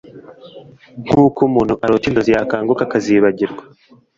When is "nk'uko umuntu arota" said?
1.05-2.05